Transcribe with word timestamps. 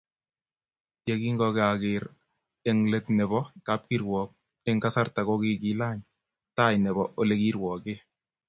Ye 1.07 1.13
kingokakeker 1.21 2.03
eng 2.69 2.81
let 2.91 3.05
nebo 3.17 3.39
kapkirwok 3.67 4.29
eng 4.67 4.79
kasarta 4.83 5.19
kokikilany 5.27 5.99
tai 6.55 6.75
nebo 6.83 7.03
Ole 7.19 7.35
kirwoke 7.41 7.93